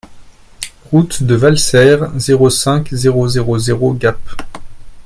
[0.91, 4.17] Route de Valserres, zéro cinq, zéro zéro zéro Gap